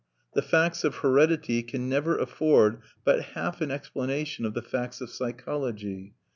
The 0.33 0.41
facts 0.41 0.83
of 0.83 0.95
heredity 0.95 1.61
can 1.61 1.87
never 1.87 2.17
afford 2.17 2.79
but 3.03 3.21
half 3.35 3.61
an 3.61 3.69
explanation 3.69 4.45
of 4.47 4.55
the 4.55 4.61
facts 4.63 4.99
of 4.99 5.11
psychology. 5.11 6.15